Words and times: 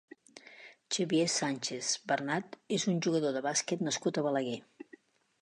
Xavier 0.95 1.27
Sánchez 1.33 1.91
Bernat 2.13 2.57
és 2.79 2.87
un 2.95 2.99
jugador 3.09 3.37
de 3.37 3.45
bàsquet 3.51 3.87
nascut 3.91 4.19
a 4.19 4.27
Balaguer. 4.31 4.59